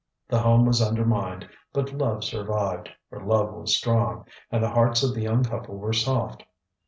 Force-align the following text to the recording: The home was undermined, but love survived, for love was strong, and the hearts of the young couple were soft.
The 0.29 0.39
home 0.39 0.65
was 0.65 0.81
undermined, 0.81 1.47
but 1.73 1.93
love 1.93 2.23
survived, 2.23 2.89
for 3.11 3.23
love 3.23 3.53
was 3.53 3.77
strong, 3.77 4.25
and 4.51 4.63
the 4.63 4.71
hearts 4.71 5.03
of 5.03 5.13
the 5.13 5.21
young 5.21 5.43
couple 5.43 5.77
were 5.77 5.93
soft. 5.93 6.43